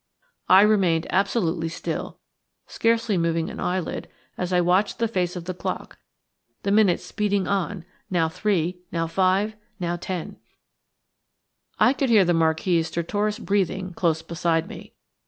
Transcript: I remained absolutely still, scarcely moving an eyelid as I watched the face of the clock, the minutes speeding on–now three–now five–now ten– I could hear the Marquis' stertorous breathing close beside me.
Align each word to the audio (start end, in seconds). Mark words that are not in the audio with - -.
I 0.49 0.63
remained 0.63 1.05
absolutely 1.11 1.69
still, 1.69 2.17
scarcely 2.65 3.19
moving 3.19 3.51
an 3.51 3.59
eyelid 3.59 4.07
as 4.35 4.51
I 4.51 4.59
watched 4.59 4.97
the 4.97 5.07
face 5.07 5.35
of 5.35 5.45
the 5.45 5.53
clock, 5.53 5.99
the 6.63 6.71
minutes 6.71 7.05
speeding 7.05 7.47
on–now 7.47 8.27
three–now 8.27 9.05
five–now 9.05 9.95
ten– 9.97 10.37
I 11.79 11.93
could 11.93 12.09
hear 12.09 12.25
the 12.25 12.33
Marquis' 12.33 12.81
stertorous 12.81 13.37
breathing 13.37 13.93
close 13.93 14.23
beside 14.23 14.67
me. 14.67 14.95